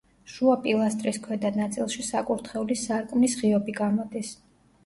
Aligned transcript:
შუა 0.35 0.53
პილასტრის 0.63 1.19
ქვედა 1.27 1.51
ნაწილში 1.59 2.05
საკურთხევლის 2.07 2.87
სარკმლის 2.89 3.39
ღიობი 3.43 3.77
გამოდის. 3.83 4.37